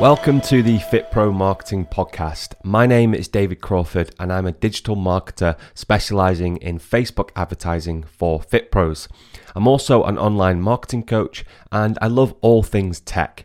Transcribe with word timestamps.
Welcome 0.00 0.40
to 0.42 0.62
the 0.62 0.78
FitPro 0.78 1.30
Marketing 1.30 1.84
Podcast. 1.84 2.54
My 2.64 2.86
name 2.86 3.12
is 3.12 3.28
David 3.28 3.60
Crawford 3.60 4.14
and 4.18 4.32
I'm 4.32 4.46
a 4.46 4.52
digital 4.52 4.96
marketer 4.96 5.58
specializing 5.74 6.56
in 6.56 6.78
Facebook 6.78 7.28
advertising 7.36 8.04
for 8.04 8.40
FitPros. 8.40 9.08
I'm 9.54 9.68
also 9.68 10.04
an 10.04 10.16
online 10.16 10.62
marketing 10.62 11.02
coach 11.02 11.44
and 11.70 11.98
I 12.00 12.06
love 12.06 12.34
all 12.40 12.62
things 12.62 13.00
tech. 13.00 13.44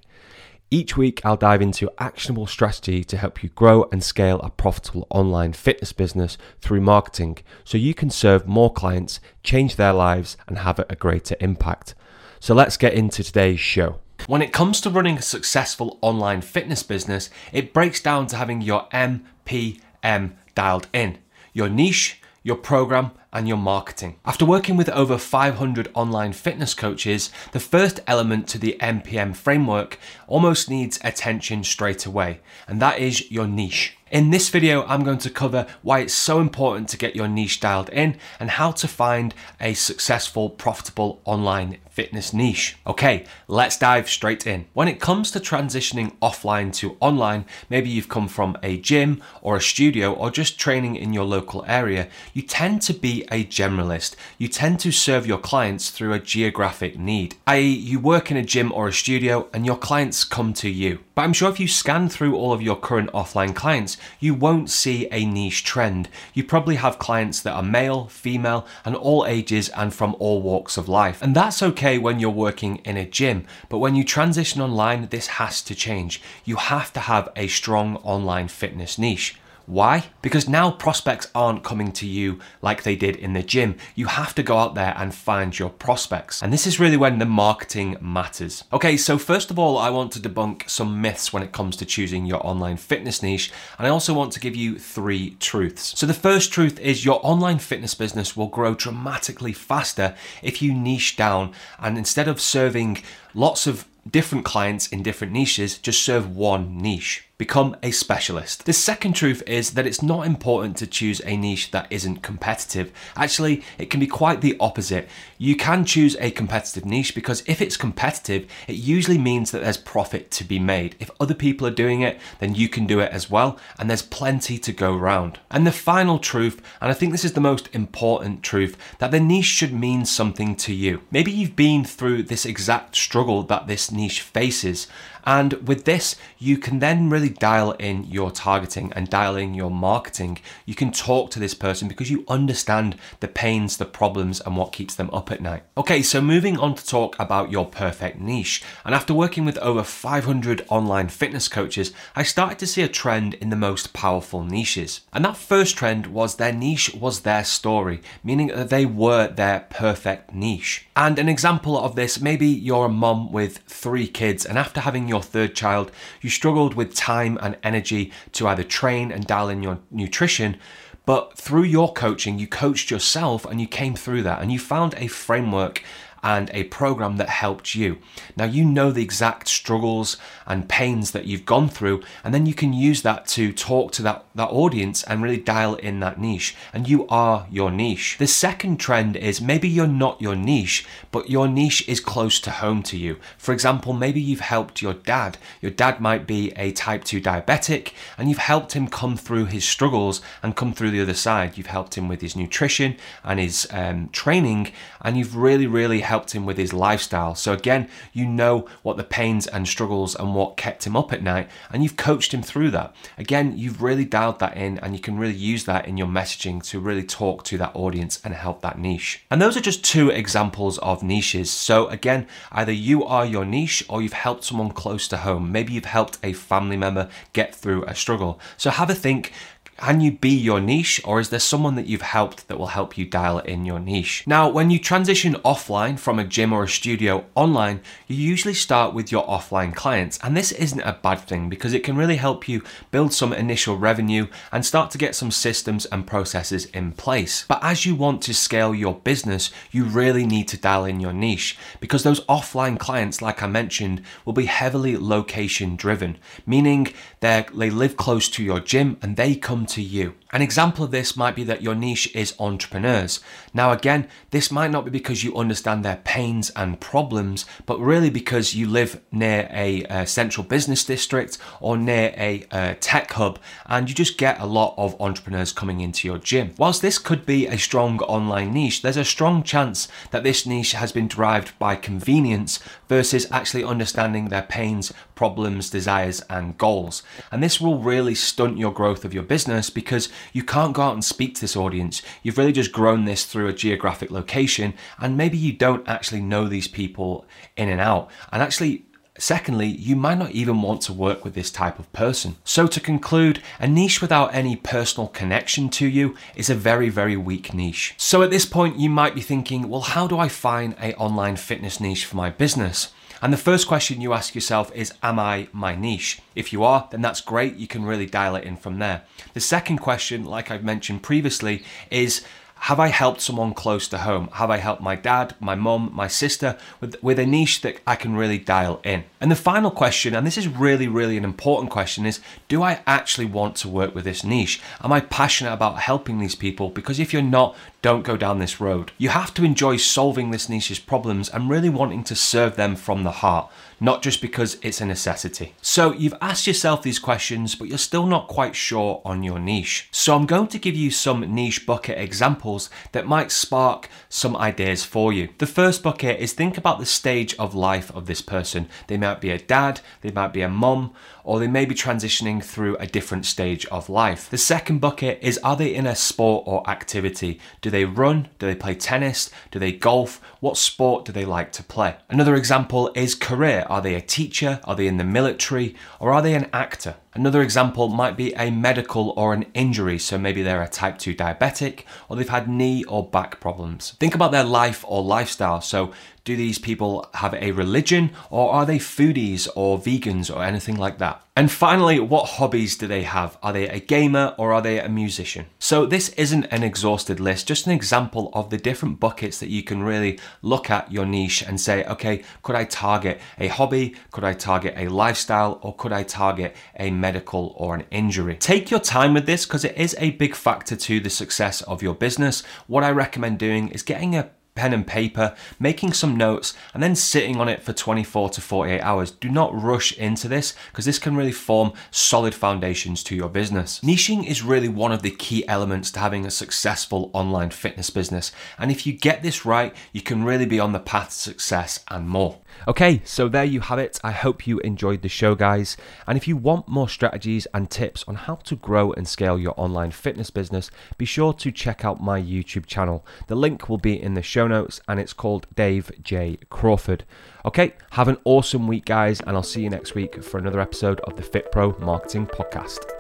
Each 0.72 0.96
week, 0.96 1.20
I'll 1.26 1.36
dive 1.36 1.62
into 1.62 1.92
actionable 1.98 2.48
strategy 2.48 3.04
to 3.04 3.18
help 3.18 3.44
you 3.44 3.50
grow 3.50 3.90
and 3.92 4.02
scale 4.02 4.40
a 4.40 4.50
profitable 4.50 5.08
online 5.10 5.52
fitness 5.52 5.92
business 5.92 6.38
through 6.62 6.80
marketing 6.80 7.40
so 7.66 7.78
you 7.78 7.94
can 7.94 8.10
serve 8.10 8.48
more 8.48 8.72
clients, 8.72 9.20
change 9.44 9.76
their 9.76 9.92
lives, 9.92 10.38
and 10.48 10.60
have 10.60 10.80
a 10.80 10.96
greater 10.96 11.36
impact. 11.42 11.96
So 12.40 12.56
let's 12.56 12.78
get 12.78 12.94
into 12.94 13.26
today's 13.26 13.60
show. 13.60 14.00
When 14.28 14.42
it 14.42 14.54
comes 14.54 14.82
to 14.82 14.90
running 14.90 15.18
a 15.18 15.22
successful 15.22 16.00
online 16.02 16.42
fitness 16.42 16.82
business, 16.84 17.30
it 17.54 17.74
breaks 17.74 18.02
down 18.02 18.28
to 18.28 18.38
having 18.38 18.62
your 18.62 18.88
MPM 18.90 20.34
dialed 20.56 20.88
in 20.94 21.20
your 21.54 21.70
niche, 21.70 22.22
your 22.44 22.58
program, 22.58 23.12
and 23.32 23.48
your 23.48 23.58
marketing. 23.58 24.18
After 24.26 24.46
working 24.46 24.78
with 24.78 24.90
over 24.90 25.18
500 25.18 25.90
online 25.94 26.34
fitness 26.34 26.74
coaches, 26.74 27.30
the 27.52 27.60
first 27.60 28.00
element 28.08 28.48
to 28.50 28.58
the 28.58 28.78
MPM 28.80 29.36
framework 29.36 30.00
almost 30.28 30.70
needs 30.70 31.00
attention 31.04 31.64
straight 31.64 32.06
away, 32.06 32.42
and 32.68 32.82
that 32.82 33.00
is 33.00 33.32
your 33.32 33.48
niche. 33.48 33.98
In 34.16 34.30
this 34.30 34.48
video, 34.48 34.86
I'm 34.86 35.04
going 35.04 35.18
to 35.18 35.30
cover 35.30 35.68
why 35.82 36.00
it's 36.00 36.14
so 36.14 36.40
important 36.40 36.88
to 36.88 36.98
get 36.98 37.18
your 37.18 37.28
niche 37.28 37.60
dialed 37.60 37.90
in 37.90 38.16
and 38.40 38.50
how 38.50 38.72
to 38.72 38.88
find 38.88 39.36
a 39.60 39.74
successful, 39.74 40.50
profitable 40.50 41.20
online 41.26 41.80
fitness 41.90 42.34
niche. 42.34 42.78
Okay, 42.86 43.26
let's 43.48 43.78
dive 43.78 44.10
straight 44.10 44.46
in. 44.46 44.66
When 44.74 44.90
it 44.90 45.00
comes 45.00 45.32
to 45.32 45.40
transitioning 45.40 46.14
offline 46.22 46.74
to 46.76 46.98
online, 47.00 47.46
maybe 47.70 47.90
you've 47.90 48.10
come 48.10 48.28
from 48.28 48.58
a 48.62 48.78
gym 48.78 49.22
or 49.42 49.56
a 49.56 49.62
studio 49.62 50.14
or 50.14 50.30
just 50.30 50.60
training 50.60 50.98
in 50.98 51.14
your 51.14 51.24
local 51.24 51.64
area, 51.68 52.10
you 52.34 52.42
tend 52.42 52.82
to 52.84 52.94
be 52.94 53.24
a 53.32 53.46
generalist. 53.46 54.16
You 54.38 54.50
tend 54.50 54.82
to 54.82 54.92
serve 54.92 55.26
your 55.26 55.38
clients 55.38 55.90
through 55.90 56.14
a 56.14 56.20
geographic 56.20 57.00
need, 57.00 57.36
i.e., 57.48 57.62
you 57.66 58.00
work 58.00 58.30
in 58.30 58.36
a 58.36 58.44
gym 58.44 58.74
or 58.74 58.90
a 58.90 58.94
studio 58.94 59.50
and 59.54 59.66
your 59.66 59.78
clients 59.78 60.26
come 60.26 60.54
to 60.56 60.70
you. 60.70 61.00
But 61.16 61.22
I'm 61.22 61.34
sure 61.34 61.50
if 61.50 61.62
you 61.62 61.70
scan 61.70 62.10
through 62.10 62.36
all 62.36 62.52
of 62.52 62.62
your 62.62 62.76
current 62.76 63.10
offline 63.14 63.56
clients, 63.56 63.96
you 64.20 64.34
won't 64.34 64.70
see 64.70 65.08
a 65.12 65.26
niche 65.26 65.64
trend. 65.64 66.10
You 66.34 66.44
probably 66.44 66.76
have 66.76 67.00
clients 67.00 67.42
that 67.42 67.54
are 67.54 67.64
male, 67.64 68.08
female, 68.08 68.66
and 68.84 68.96
all 68.96 69.26
ages 69.26 69.70
and 69.70 69.94
from 69.94 70.16
all 70.20 70.42
walks 70.42 70.78
of 70.78 70.90
life. 70.90 71.22
And 71.22 71.36
that's 71.36 71.64
okay 71.64 71.98
when 71.98 72.20
you're 72.20 72.30
working 72.30 72.78
in 72.78 72.98
a 72.98 73.06
gym, 73.06 73.46
but 73.70 73.80
when 73.80 73.96
you 73.96 74.04
transition 74.04 74.62
online, 74.62 75.08
this 75.08 75.28
has 75.28 75.62
to 75.64 75.76
change. 75.76 76.22
You 76.44 76.58
have 76.58 76.92
to 76.94 77.00
have 77.02 77.30
a 77.36 77.48
strong 77.48 77.98
online 77.98 78.48
fitness 78.48 78.98
niche. 78.98 79.36
Why? 79.66 80.06
Because 80.22 80.48
now 80.48 80.70
prospects 80.70 81.28
aren't 81.34 81.64
coming 81.64 81.92
to 81.94 82.06
you 82.06 82.40
like 82.62 82.84
they 82.84 82.96
did 82.96 83.16
in 83.16 83.34
the 83.34 83.42
gym. 83.42 83.76
You 83.96 84.06
have 84.06 84.36
to 84.36 84.44
go 84.44 84.58
out 84.58 84.76
there 84.76 84.94
and 84.96 85.14
find 85.14 85.58
your 85.58 85.70
prospects. 85.70 86.44
And 86.44 86.54
this 86.54 86.68
is 86.68 86.80
really 86.80 86.98
when 86.98 87.18
the 87.18 87.26
marketing 87.26 87.98
matters. 88.00 88.64
Okay, 88.72 88.96
so 88.96 89.18
first 89.18 89.50
of 89.50 89.58
all, 89.58 89.78
I 89.78 89.90
want 89.90 90.12
to 90.14 90.20
debunk 90.20 90.70
some 90.70 91.02
myths 91.02 91.34
when 91.34 91.42
it 91.42 91.52
comes 91.52 91.76
to 91.78 91.86
choosing 91.86 92.26
your 92.26 92.46
online 92.46 92.78
fitness 92.78 93.24
niche. 93.24 93.52
And 93.80 93.88
I 93.88 93.90
also 93.90 94.14
want 94.14 94.32
to 94.34 94.40
give 94.40 94.56
you 94.56 94.78
three 94.78 95.32
truths. 95.40 95.98
So 95.98 96.06
the 96.06 96.14
first 96.14 96.52
truth 96.52 96.80
is 96.80 97.04
your 97.04 97.20
online 97.24 97.60
fitness 97.60 97.96
business 97.96 98.38
will 98.38 98.48
grow 98.48 98.76
dramatically 98.76 99.54
faster 99.54 100.16
if 100.44 100.62
you 100.62 100.74
niche 100.74 101.16
down 101.16 101.54
and 101.80 101.98
instead 101.98 102.28
of 102.28 102.40
serving 102.40 103.02
lots 103.34 103.66
of 103.66 103.86
different 104.10 104.46
clients 104.46 104.88
in 104.88 105.02
different 105.02 105.34
niches, 105.34 105.78
just 105.78 106.04
serve 106.04 106.36
one 106.36 106.78
niche. 106.78 107.28
Become 107.38 107.76
a 107.84 107.92
specialist. 107.92 108.66
The 108.66 108.72
second 108.72 109.12
truth 109.12 109.44
is 109.46 109.72
that 109.72 109.86
it's 109.86 110.02
not 110.02 110.26
important 110.26 110.78
to 110.78 110.88
choose 110.88 111.22
a 111.26 111.36
niche 111.36 111.72
that 111.72 111.88
isn't 111.90 112.24
competitive. 112.24 112.94
Actually, 113.18 113.62
it 113.78 113.90
can 113.90 114.00
be 114.00 114.08
quite 114.08 114.40
the 114.40 114.56
opposite. 114.58 115.10
You 115.38 115.58
can 115.58 115.84
choose 115.84 116.16
a 116.22 116.32
competitive 116.32 116.86
niche 116.86 117.14
because 117.14 117.44
if 117.46 117.62
it's 117.62 117.76
competitive, 117.76 118.50
it 118.70 118.78
usually 118.78 119.18
means 119.18 119.52
that 119.52 119.62
there's 119.62 119.76
profit 119.76 120.32
to 120.32 120.46
be 120.46 120.60
made. 120.60 120.96
If 120.98 121.12
other 121.20 121.34
people 121.34 121.68
are 121.68 121.72
doing 121.72 122.00
it, 122.00 122.22
then 122.40 122.56
you 122.56 122.70
can 122.70 122.88
do 122.88 123.02
it 123.02 123.12
as 123.12 123.30
well, 123.30 123.60
and 123.78 123.90
there's 123.90 124.02
plenty 124.02 124.58
to 124.58 124.72
go 124.72 124.96
around. 124.96 125.38
And 125.52 125.68
the 125.68 125.74
final 125.74 126.20
truth, 126.20 126.62
and 126.80 126.90
I 126.90 126.94
think 126.94 127.12
this 127.12 127.26
is 127.26 127.34
the 127.34 127.42
most 127.42 127.68
important 127.76 128.44
truth, 128.44 128.78
that 129.00 129.12
the 129.12 129.20
niche 129.20 129.44
should 129.44 129.74
mean 129.74 130.06
something 130.06 130.56
to 130.56 130.74
you. 130.74 131.02
Maybe 131.12 131.34
you've 131.34 131.58
been 131.58 131.84
through 131.84 132.24
this 132.24 132.46
exact 132.46 132.96
struggle 132.96 133.44
that 133.44 133.68
this 133.68 133.92
niche 133.92 134.22
faces. 134.22 134.88
And 135.26 135.54
with 135.68 135.86
this, 135.86 136.16
you 136.38 136.58
can 136.58 136.80
then 136.80 137.10
really 137.10 137.30
dial 137.30 137.72
in 137.74 138.04
your 138.06 138.32
targeting 138.32 138.94
and 138.94 139.10
dial 139.10 139.36
in 139.36 139.54
your 139.54 139.72
marketing. 139.72 140.40
You 140.66 140.76
can 140.76 140.92
talk 140.92 141.32
to 141.32 141.40
this 141.40 141.54
person 141.54 141.88
because 141.88 142.12
you 142.12 142.26
understand 142.28 142.98
the 143.20 143.28
pains, 143.28 143.78
the 143.78 143.86
problems, 143.86 144.42
and 144.42 144.56
what 144.56 144.72
keeps 144.72 144.96
them 144.96 145.10
up 145.12 145.32
at 145.32 145.42
night. 145.42 145.64
Okay, 145.78 146.02
so 146.02 146.22
moving 146.22 146.58
on 146.60 146.76
to 146.76 146.86
talk 146.86 147.16
about 147.20 147.52
your 147.52 147.66
perfect 147.66 148.20
niche. 148.20 148.64
And 148.84 148.94
after 148.94 149.14
working 149.14 149.46
with 149.46 149.58
over 149.60 149.84
500 149.84 150.66
online 150.70 151.10
fitness 151.10 151.48
coaches, 151.48 151.92
I 152.16 152.24
started 152.24 152.60
to 152.60 152.68
see 152.68 152.82
a 152.82 152.88
trend 152.88 153.34
in 153.36 153.50
the 153.50 153.56
most 153.56 153.94
powerful 153.94 154.44
niches. 154.44 155.02
And 155.12 155.26
that 155.26 155.38
first 155.38 155.76
trend 155.76 156.08
was 156.08 156.36
their 156.36 156.54
niche 156.54 156.94
was 156.94 157.22
their 157.22 157.44
story, 157.44 158.02
meaning 158.24 158.48
that 158.48 158.70
they 158.70 158.86
were 158.86 159.28
their 159.28 159.66
perfect 159.70 160.34
niche. 160.34 160.88
And 160.96 161.20
an 161.20 161.30
example 161.30 161.78
of 161.78 161.96
this 161.96 162.22
maybe 162.22 162.48
you're 162.48 162.86
a 162.86 162.90
mom 162.90 163.32
with 163.32 163.58
three 163.68 164.08
kids, 164.08 164.46
and 164.46 164.58
after 164.58 164.82
having 164.82 165.08
your 165.08 165.15
third 165.22 165.56
child, 165.56 165.92
you 166.22 166.30
struggled 166.30 166.74
with 166.74 166.96
time 166.96 167.38
and 167.42 167.58
energy 167.64 168.12
to 168.34 168.48
either 168.48 168.64
train 168.64 169.12
and 169.12 169.26
dial 169.28 169.50
in 169.50 169.64
your 169.64 169.80
nutrition. 169.92 170.58
But 171.06 171.38
through 171.38 171.64
your 171.64 171.94
coaching, 171.94 172.40
you 172.40 172.48
coached 172.48 172.90
yourself 172.90 173.46
and 173.46 173.62
you 173.62 173.68
came 173.68 173.96
through 173.96 174.24
that 174.24 174.42
and 174.42 174.52
you 174.52 174.60
found 174.60 174.96
a 174.98 175.08
framework 175.08 175.84
and 176.26 176.50
a 176.54 176.64
program 176.64 177.18
that 177.18 177.30
helped 177.30 177.76
you. 177.76 178.00
Now, 178.36 178.46
you 178.46 178.66
know 178.66 178.90
the 178.90 179.04
exact 179.04 179.48
struggles 179.48 180.18
and 180.48 180.68
pains 180.68 181.12
that 181.12 181.26
you've 181.26 181.46
gone 181.46 181.70
through, 181.70 182.02
and 182.24 182.34
then 182.34 182.48
you 182.48 182.56
can 182.56 182.74
use 182.74 183.04
that 183.04 183.28
to 183.28 183.54
talk 183.54 183.92
to 183.92 184.02
that, 184.02 184.26
that 184.34 184.50
audience 184.50 185.04
and 185.04 185.22
really 185.22 185.38
dial 185.38 185.76
in 185.76 186.00
that 186.00 186.20
niche. 186.20 186.56
And 186.74 186.90
you 186.90 187.06
are 187.10 187.46
your 187.52 187.70
niche. 187.70 188.18
The 188.18 188.26
second 188.26 188.78
trend 188.78 189.16
is 189.16 189.40
maybe 189.40 189.70
you're 189.70 189.86
not 189.86 190.20
your 190.20 190.36
niche, 190.36 190.88
but 191.12 191.30
your 191.30 191.48
niche 191.48 191.88
is 191.88 192.00
close 192.00 192.40
to 192.40 192.50
home 192.50 192.82
to 192.84 192.98
you. 192.98 193.18
For 193.38 193.54
example, 193.54 193.94
maybe 193.94 194.20
you've 194.20 194.40
helped 194.40 194.82
your 194.82 194.96
dad. 194.96 195.38
Your 195.62 195.72
dad 195.72 196.02
might 196.02 196.26
be 196.26 196.52
a 196.56 196.72
type 196.72 197.04
2 197.04 197.22
diabetic, 197.22 197.92
and 198.18 198.30
you've 198.30 198.40
helped 198.40 198.74
him 198.74 198.88
come 198.88 199.16
through 199.16 199.46
his 199.46 199.64
struggles 199.64 200.22
and 200.42 200.56
come 200.56 200.74
through 200.74 200.90
the 200.90 201.02
other 201.02 201.14
side. 201.14 201.56
You've 201.56 201.68
helped 201.68 201.96
him 201.96 202.08
with 202.08 202.22
his 202.22 202.36
nutrition 202.36 202.98
and 203.24 203.40
his 203.40 203.68
um, 203.70 204.10
training, 204.10 204.72
and 205.02 205.18
you've 205.18 205.36
really, 205.36 205.68
really 205.68 206.00
helped 206.00 206.15
helped 206.16 206.34
him 206.34 206.46
with 206.46 206.58
his 206.58 206.72
lifestyle. 206.72 207.36
So 207.36 207.52
again, 207.52 207.90
you 208.14 208.26
know 208.26 208.70
what 208.84 208.96
the 208.96 209.04
pains 209.04 209.48
and 209.48 209.68
struggles 209.68 210.16
and 210.16 210.34
what 210.34 210.56
kept 210.56 210.88
him 210.88 210.96
up 210.96 211.12
at 211.12 211.22
night, 211.22 211.50
and 211.70 211.84
you've 211.84 211.98
coached 211.98 212.34
him 212.34 212.42
through 212.42 212.72
that. 212.72 212.96
Again, 213.18 213.58
you've 213.58 213.82
really 213.82 214.06
dialed 214.06 214.40
that 214.40 214.56
in, 214.56 214.80
and 214.80 214.94
you 214.94 215.02
can 215.02 215.18
really 215.18 215.36
use 215.36 215.66
that 215.66 215.90
in 215.90 215.98
your 215.98 216.08
messaging 216.08 216.64
to 216.70 216.80
really 216.80 217.04
talk 217.04 217.44
to 217.44 217.58
that 217.58 217.76
audience 217.76 218.22
and 218.24 218.34
help 218.34 218.62
that 218.62 218.80
niche. 218.80 219.26
And 219.30 219.42
those 219.42 219.58
are 219.58 219.68
just 219.70 219.84
two 219.84 220.10
examples 220.10 220.78
of 220.78 221.04
niches. 221.04 221.52
So 221.52 221.88
again, 221.88 222.28
either 222.50 222.72
you 222.72 223.04
are 223.04 223.26
your 223.26 223.44
niche 223.44 223.84
or 223.90 224.02
you've 224.02 224.14
helped 224.14 224.46
someone 224.46 224.72
close 224.72 225.10
to 225.10 225.18
home. 225.18 225.52
Maybe 225.52 225.74
you've 225.74 225.84
helped 225.84 226.18
a 226.24 226.32
family 226.32 226.78
member 226.78 227.10
get 227.34 227.54
through 227.54 227.84
a 227.84 227.94
struggle. 227.94 228.40
So 228.56 228.70
have 228.70 228.90
a 228.90 228.96
think 228.96 229.34
can 229.78 230.00
you 230.00 230.12
be 230.12 230.30
your 230.30 230.62
niche, 230.62 231.02
or 231.04 231.20
is 231.20 231.30
there 231.30 231.40
someone 231.40 231.76
that 231.76 231.88
you've 231.88 232.02
helped 232.02 232.48
that 232.48 232.58
will 232.58 232.68
help 232.68 232.98
you 232.98 233.06
dial 233.06 233.40
in 233.40 233.66
your 233.66 233.80
niche? 233.80 234.24
Now, 234.26 234.48
when 234.48 234.70
you 234.70 234.80
transition 234.80 235.36
offline 235.46 236.00
from 236.00 236.18
a 236.18 236.24
gym 236.24 236.54
or 236.54 236.64
a 236.64 236.70
studio 236.70 237.26
online, 237.36 237.82
you 238.08 238.16
usually 238.16 238.54
start 238.54 238.94
with 238.94 239.12
your 239.12 239.26
offline 239.28 239.76
clients, 239.76 240.18
and 240.24 240.36
this 240.36 240.52
isn't 240.54 240.82
a 240.82 240.98
bad 241.02 241.22
thing 241.22 241.50
because 241.50 241.74
it 241.74 241.84
can 241.84 241.98
really 241.98 242.16
help 242.16 242.48
you 242.48 242.64
build 242.92 243.14
some 243.14 243.34
initial 243.34 243.78
revenue 243.78 244.28
and 244.52 244.66
start 244.66 244.92
to 244.92 244.98
get 244.98 245.14
some 245.14 245.32
systems 245.32 245.86
and 245.88 246.08
processes 246.08 246.66
in 246.68 246.94
place. 246.94 247.46
But 247.48 247.60
as 247.62 247.86
you 247.86 247.96
want 247.96 248.22
to 248.24 248.34
scale 248.34 248.74
your 248.74 248.96
business, 248.96 249.52
you 249.72 249.84
really 249.84 250.26
need 250.26 250.48
to 250.50 250.58
dial 250.58 250.86
in 250.86 251.02
your 251.02 251.14
niche 251.14 251.58
because 251.82 252.04
those 252.04 252.22
offline 252.26 252.80
clients, 252.80 253.22
like 253.22 253.44
I 253.44 253.48
mentioned, 253.48 254.02
will 254.24 254.34
be 254.34 254.46
heavily 254.46 254.96
location 254.96 255.76
driven, 255.76 256.18
meaning 256.46 256.94
they 257.20 257.46
they 257.54 257.70
live 257.70 257.98
close 257.98 258.30
to 258.30 258.44
your 258.44 258.60
gym 258.60 258.98
and 259.02 259.18
they 259.18 259.36
come 259.36 259.65
to 259.68 259.82
you. 259.82 260.14
An 260.36 260.42
example 260.42 260.84
of 260.84 260.92
this 260.92 261.16
might 261.16 261.34
be 261.34 261.46
that 261.46 261.62
your 261.62 261.76
niche 261.76 262.14
is 262.14 262.36
entrepreneurs. 262.42 263.22
Now, 263.54 263.72
again, 263.72 264.10
this 264.32 264.52
might 264.52 264.70
not 264.70 264.84
be 264.84 264.92
because 264.92 265.24
you 265.24 265.34
understand 265.34 265.86
their 265.86 266.02
pains 266.04 266.50
and 266.58 266.78
problems, 266.78 267.46
but 267.66 267.80
really 267.80 268.10
because 268.10 268.54
you 268.54 268.68
live 268.68 269.02
near 269.14 269.48
a, 269.50 269.84
a 269.86 270.06
central 270.06 270.46
business 270.46 270.84
district 270.84 271.38
or 271.62 271.78
near 271.78 272.14
a, 272.18 272.46
a 272.52 272.76
tech 272.82 273.14
hub 273.14 273.40
and 273.66 273.88
you 273.88 273.96
just 273.96 274.18
get 274.18 274.38
a 274.42 274.46
lot 274.46 274.74
of 274.78 275.00
entrepreneurs 275.00 275.54
coming 275.54 275.80
into 275.80 276.06
your 276.06 276.18
gym. 276.18 276.54
Whilst 276.58 276.82
this 276.82 276.98
could 276.98 277.26
be 277.26 277.48
a 277.48 277.58
strong 277.58 278.00
online 278.00 278.54
niche, 278.54 278.82
there's 278.82 278.98
a 278.98 279.06
strong 279.06 279.42
chance 279.42 279.88
that 280.12 280.26
this 280.26 280.46
niche 280.46 280.74
has 280.74 280.92
been 280.92 281.08
derived 281.08 281.58
by 281.60 281.78
convenience 281.78 282.60
versus 282.90 283.26
actually 283.32 283.64
understanding 283.64 284.28
their 284.28 284.42
pains, 284.42 284.92
problems, 285.16 285.70
desires, 285.70 286.20
and 286.30 286.58
goals. 286.58 287.04
And 287.32 287.42
this 287.42 287.62
will 287.62 287.80
really 287.80 288.16
stunt 288.16 288.58
your 288.58 288.74
growth 288.74 289.06
of 289.06 289.14
your 289.14 289.24
business 289.24 289.70
because 289.70 290.10
you 290.34 290.44
can't 290.44 290.74
go 290.74 290.82
out 290.82 290.94
and 290.94 291.04
speak 291.04 291.36
to 291.36 291.42
this 291.42 291.56
audience. 291.56 292.02
You've 292.24 292.38
really 292.38 292.52
just 292.52 292.72
grown 292.72 293.06
this 293.06 293.26
through 293.26 293.48
a 293.48 293.54
geographic 293.54 294.12
location, 294.12 294.74
and 295.00 295.18
maybe 295.18 295.38
you 295.38 295.54
don't 295.54 295.88
actually 295.88 296.22
know 296.22 296.48
these 296.48 296.68
people 296.68 297.26
in 297.56 297.70
and 297.70 297.82
out. 297.82 298.10
And 298.32 298.42
actually, 298.42 298.86
Secondly, 299.18 299.68
you 299.68 299.96
might 299.96 300.18
not 300.18 300.32
even 300.32 300.62
want 300.62 300.82
to 300.82 300.94
work 300.94 301.24
with 301.24 301.36
this 301.36 301.50
type 301.50 301.80
of 301.80 301.92
person. 301.94 302.36
So, 302.44 302.68
to 302.68 302.80
conclude, 302.82 303.42
a 303.60 303.68
niche 303.68 304.02
without 304.02 304.34
any 304.34 304.58
personal 304.58 305.08
connection 305.08 305.70
to 305.70 305.88
you 305.88 306.16
is 306.36 306.50
a 306.50 306.56
very, 306.56 306.90
very 306.90 307.16
weak 307.16 307.54
niche. 307.54 307.94
So, 307.98 308.24
at 308.24 308.30
this 308.30 308.46
point, 308.46 308.78
you 308.78 308.90
might 308.90 309.16
be 309.16 309.22
thinking, 309.22 309.70
well, 309.70 309.82
how 309.82 310.06
do 310.06 310.20
I 310.20 310.28
find 310.28 310.76
a 310.82 310.94
online 310.96 311.38
fitness 311.38 311.80
niche 311.80 312.06
for 312.06 312.18
my 312.18 312.30
business? 312.30 312.92
And 313.22 313.32
the 313.32 313.38
first 313.38 313.68
question 313.68 314.02
you 314.02 314.12
ask 314.12 314.36
yourself 314.36 314.70
is, 314.76 314.94
Am 315.02 315.18
I 315.18 315.48
my 315.54 315.76
niche? 315.76 316.20
If 316.36 316.52
you 316.52 316.64
are, 316.64 316.88
then 316.92 317.02
that's 317.02 317.22
great. 317.22 317.56
You 317.56 317.68
can 317.68 317.86
really 317.86 318.06
dial 318.06 318.36
it 318.36 318.44
in 318.44 318.58
from 318.58 318.80
there. 318.80 319.04
The 319.34 319.40
second 319.40 319.78
question, 319.78 320.26
like 320.26 320.52
I've 320.52 320.64
mentioned 320.64 321.04
previously, 321.04 321.64
is, 321.90 322.24
have 322.56 322.80
I 322.80 322.88
helped 322.88 323.22
someone 323.22 323.54
close 323.54 323.88
to 323.90 324.00
home? 324.00 324.30
Have 324.34 324.50
I 324.50 324.58
helped 324.58 324.82
my 324.82 324.96
dad, 324.96 325.36
my 325.40 325.54
mum, 325.54 325.92
my 325.94 326.08
sister 326.08 326.58
with, 326.82 327.02
with 327.04 327.20
a 327.20 327.26
niche 327.26 327.62
that 327.62 327.80
I 327.86 327.96
can 327.96 328.16
really 328.16 328.40
dial 328.40 328.82
in? 328.84 329.04
And 329.22 329.30
the 329.30 329.36
final 329.36 329.70
question, 329.70 330.16
and 330.16 330.26
this 330.26 330.38
is 330.38 330.48
really, 330.48 330.88
really 330.88 331.16
an 331.18 331.24
important 331.24 331.72
question, 331.72 332.06
is 332.06 332.20
do 332.48 332.64
I 332.64 332.82
actually 332.88 333.28
want 333.28 333.56
to 333.58 333.70
work 333.70 333.94
with 333.94 334.06
this 334.06 334.24
niche? 334.24 334.62
Am 334.84 334.92
I 334.92 335.02
passionate 335.02 335.54
about 335.54 335.80
helping 335.80 336.20
these 336.20 336.36
people? 336.36 336.70
Because 336.70 337.00
if 337.00 337.14
you're 337.14 337.22
not, 337.22 337.56
don't 337.86 338.02
go 338.02 338.18
down 338.18 338.40
this 338.40 338.60
road. 338.60 338.92
You 338.98 339.10
have 339.10 339.32
to 339.36 339.44
enjoy 339.44 339.78
solving 339.78 340.32
this 340.32 340.50
niche's 340.50 340.80
problems 340.80 341.30
and 341.30 341.52
really 341.52 341.70
wanting 341.70 342.04
to 342.06 342.16
serve 342.16 342.56
them 342.56 342.76
from 342.76 343.04
the 343.04 343.12
heart, 343.22 343.52
not 343.80 344.02
just 344.02 344.22
because 344.22 344.58
it's 344.64 344.82
a 344.82 344.88
necessity. 344.88 345.54
So 345.62 345.94
you've 345.94 346.16
asked 346.20 346.48
yourself 346.48 346.82
these 346.82 346.98
questions, 346.98 347.54
but 347.54 347.68
you're 347.68 347.78
still 347.78 348.08
not 348.08 348.28
quite 348.28 348.56
sure 348.56 349.04
on 349.06 349.22
your 349.22 349.38
niche. 349.38 349.88
So 349.92 350.16
I'm 350.16 350.26
going 350.26 350.48
to 350.48 350.58
give 350.58 350.76
you 350.76 350.90
some 350.90 351.36
niche 351.36 351.68
bucket 351.68 352.00
examples 352.00 352.72
that 352.92 353.06
might 353.06 353.32
spark 353.32 353.88
some 354.10 354.36
ideas 354.36 354.84
for 354.84 355.14
you. 355.14 355.30
The 355.38 355.46
first 355.46 355.84
bucket 355.84 356.20
is 356.20 356.34
think 356.34 356.58
about 356.58 356.80
the 356.80 356.88
stage 356.88 357.36
of 357.36 357.54
life 357.54 357.96
of 357.96 358.08
this 358.08 358.24
person. 358.24 358.68
They 358.88 358.98
might 358.98 359.22
be 359.22 359.30
a 359.30 359.38
dad, 359.38 359.82
they 360.02 360.10
might 360.10 360.34
be 360.34 360.42
a 360.42 360.50
mom, 360.50 360.96
or 361.24 361.40
they 361.40 361.48
may 361.48 361.66
be 361.66 361.76
transitioning 361.76 362.44
through 362.44 362.78
a 362.78 362.88
different 362.88 363.26
stage 363.26 363.66
of 363.68 363.90
life. 363.90 364.28
The 364.30 364.38
second 364.40 364.80
bucket 364.80 365.20
is 365.22 365.38
are 365.40 365.56
they 365.56 365.74
in 365.74 365.86
a 365.86 365.96
sport 365.96 366.46
or 366.48 366.68
activity? 366.70 367.40
Do 367.62 367.70
they 367.76 367.84
run? 367.84 368.30
Do 368.40 368.46
they 368.46 368.56
play 368.56 368.74
tennis? 368.74 369.30
Do 369.52 369.60
they 369.60 369.74
golf? 369.74 370.22
What 370.40 370.56
sport 370.56 371.04
do 371.04 371.12
they 371.12 371.26
like 371.26 371.52
to 371.54 371.64
play? 371.64 371.98
Another 372.10 372.36
example 372.36 372.90
is 372.96 373.16
career. 373.16 373.66
Are 373.70 373.82
they 373.82 373.96
a 373.96 374.02
teacher? 374.02 374.62
Are 374.64 374.76
they 374.76 374.88
in 374.88 374.96
the 374.96 375.04
military? 375.04 375.76
Or 376.00 376.14
are 376.14 376.22
they 376.22 376.36
an 376.36 376.50
actor? 376.54 376.96
Another 377.14 377.42
example 377.42 377.90
might 377.90 378.16
be 378.16 378.34
a 378.36 378.50
medical 378.50 379.14
or 379.18 379.34
an 379.34 379.46
injury, 379.54 380.00
so 380.00 380.18
maybe 380.18 380.42
they're 380.42 380.62
a 380.62 380.70
type 380.70 380.98
2 380.98 381.16
diabetic 381.16 381.84
or 382.08 382.16
they've 382.16 382.30
had 382.30 382.48
knee 382.48 382.86
or 382.86 383.08
back 383.08 383.42
problems. 383.42 383.92
Think 383.92 384.16
about 384.16 384.32
their 384.32 384.44
life 384.44 384.86
or 384.88 385.04
lifestyle. 385.04 385.60
So, 385.60 385.92
do 386.26 386.36
these 386.36 386.60
people 386.60 387.08
have 387.14 387.34
a 387.36 387.52
religion 387.52 388.12
or 388.30 388.52
are 388.52 388.66
they 388.66 388.80
foodies 388.80 389.48
or 389.56 389.80
vegans 389.80 390.36
or 390.36 390.44
anything 390.44 390.76
like 390.76 390.98
that? 390.98 391.22
And 391.38 391.52
finally, 391.52 392.00
what 392.00 392.30
hobbies 392.30 392.78
do 392.78 392.88
they 392.88 393.04
have? 393.04 393.38
Are 393.44 393.52
they 393.52 393.68
a 393.68 393.82
gamer 393.82 394.34
or 394.38 394.54
are 394.54 394.62
they 394.62 394.80
a 394.80 394.88
musician? 394.88 395.48
So, 395.60 395.86
this 395.86 396.10
isn't 396.10 396.46
an 396.46 396.64
exhausted 396.64 397.20
list, 397.20 397.46
just 397.46 397.68
an 397.68 397.74
example 397.74 398.30
of 398.34 398.50
the 398.50 398.58
different 398.58 399.02
buckets 399.02 399.40
that 399.40 399.50
you 399.50 399.62
can 399.62 399.84
really 399.84 400.18
look 400.42 400.70
at 400.70 400.94
your 400.94 401.06
niche 401.06 401.42
and 401.42 401.60
say, 401.60 401.84
okay, 401.86 402.24
could 402.42 402.56
I 402.56 402.64
target 402.64 403.20
a 403.38 403.50
hobby? 403.50 403.96
Could 404.12 404.24
I 404.24 404.32
target 404.32 404.76
a 404.78 404.88
lifestyle? 404.88 405.60
Or 405.62 405.76
could 405.76 405.92
I 405.92 406.04
target 406.04 406.56
a 406.80 406.90
medical 406.90 407.54
or 407.58 407.76
an 407.76 407.84
injury? 407.92 408.38
Take 408.38 408.72
your 408.72 408.80
time 408.80 409.14
with 409.14 409.26
this 409.26 409.46
because 409.46 409.66
it 409.66 409.76
is 409.76 409.94
a 410.00 410.12
big 410.12 410.36
factor 410.36 410.78
to 410.78 411.00
the 411.02 411.10
success 411.10 411.62
of 411.64 411.84
your 411.84 411.96
business. 411.96 412.44
What 412.68 412.86
I 412.86 412.92
recommend 412.92 413.40
doing 413.40 413.68
is 413.70 413.84
getting 413.84 414.16
a 414.16 414.30
pen 414.56 414.74
and 414.74 414.88
paper, 414.88 415.36
making 415.60 415.92
some 415.92 416.16
notes, 416.16 416.54
and 416.74 416.82
then 416.82 416.96
sitting 416.96 417.38
on 417.38 417.50
it 417.50 417.62
for 417.62 417.74
24 417.74 418.30
to 418.30 418.42
48 418.42 418.80
hours. 418.80 419.12
Do 419.12 419.30
not 419.30 419.54
rush 419.54 419.92
into 419.98 420.30
this 420.30 420.56
because 420.72 420.86
this 420.86 420.98
can 420.98 421.18
really 421.18 421.34
form 421.34 421.74
solid 421.92 422.34
foundations 422.34 423.04
to 423.04 423.16
your 423.16 423.28
business. 423.28 423.82
Niching 423.82 424.26
is 424.26 424.44
really 424.44 424.70
one 424.70 424.94
of 424.94 425.02
the 425.02 425.12
key 425.12 425.46
elements 425.50 425.92
to 425.92 426.00
having 426.00 426.26
a 426.26 426.32
successful 426.32 427.12
online 427.14 427.50
fitness 427.50 427.90
business. 427.90 428.32
And 428.58 428.72
if 428.72 428.88
you 428.88 428.94
get 428.94 429.22
this 429.22 429.46
right, 429.46 429.76
you 429.92 430.02
can 430.02 430.24
really 430.24 430.46
be 430.46 430.60
on 430.60 430.72
the 430.72 430.80
path 430.80 431.10
to 431.10 431.16
success 431.16 431.84
and 431.90 432.08
more. 432.08 432.40
Okay, 432.68 433.02
so 433.04 433.28
there 433.28 433.44
you 433.44 433.60
have 433.60 433.80
it. 433.80 434.00
I 434.04 434.12
hope 434.12 434.48
you 434.48 434.60
enjoyed 434.60 435.02
the 435.02 435.10
show, 435.10 435.36
guys. 435.36 435.76
And 436.08 436.18
if 436.18 436.28
you 436.28 436.38
want 436.38 436.70
more 436.70 436.88
strategies 436.88 437.46
and 437.54 437.70
tips 437.70 438.06
on 438.08 438.16
how 438.16 438.36
to 438.36 438.56
grow 438.56 438.94
and 438.94 439.06
scale 439.08 439.38
your 439.38 439.54
online 439.58 439.92
fitness 439.92 440.30
business, 440.30 440.72
be 440.98 441.06
sure 441.06 441.34
to 441.34 441.52
check 441.52 441.84
out 441.84 442.02
my 442.02 442.20
YouTube 442.20 442.66
channel. 442.66 443.06
The 443.28 443.36
link 443.36 443.68
will 443.68 443.78
be 443.78 444.02
in 444.02 444.14
the 444.14 444.24
show 444.46 444.62
notes 444.62 444.82
and 444.88 445.00
it's 445.00 445.14
called 445.14 445.48
Dave 445.56 445.92
J. 446.02 446.38
Crawford. 446.50 447.04
Okay, 447.46 447.74
have 447.92 448.08
an 448.08 448.18
awesome 448.24 448.68
week, 448.68 448.86
guys, 448.86 449.22
and 449.22 449.32
I'll 449.32 449.44
see 449.44 449.62
you 449.62 449.70
next 449.70 449.96
week 449.96 450.24
for 450.24 450.38
another 450.38 450.60
episode 450.60 451.00
of 451.02 451.16
the 451.16 451.24
Fit 451.24 451.52
Pro 451.52 451.76
Marketing 451.80 452.26
Podcast. 452.26 452.95